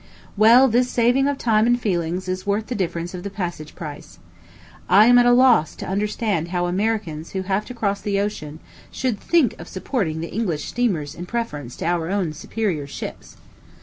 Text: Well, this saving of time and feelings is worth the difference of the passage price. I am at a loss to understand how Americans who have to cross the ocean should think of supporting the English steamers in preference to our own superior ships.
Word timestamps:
Well, 0.35 0.67
this 0.67 0.89
saving 0.89 1.27
of 1.27 1.37
time 1.37 1.67
and 1.67 1.79
feelings 1.79 2.27
is 2.27 2.47
worth 2.47 2.65
the 2.65 2.73
difference 2.73 3.13
of 3.13 3.21
the 3.21 3.29
passage 3.29 3.75
price. 3.75 4.17
I 4.89 5.05
am 5.05 5.19
at 5.19 5.27
a 5.27 5.31
loss 5.31 5.75
to 5.75 5.87
understand 5.87 6.47
how 6.47 6.65
Americans 6.65 7.33
who 7.33 7.43
have 7.43 7.65
to 7.65 7.75
cross 7.75 8.01
the 8.01 8.19
ocean 8.19 8.61
should 8.89 9.19
think 9.19 9.53
of 9.59 9.67
supporting 9.67 10.19
the 10.19 10.33
English 10.33 10.65
steamers 10.65 11.13
in 11.13 11.27
preference 11.27 11.75
to 11.75 11.85
our 11.85 12.09
own 12.09 12.33
superior 12.33 12.87
ships. 12.87 13.37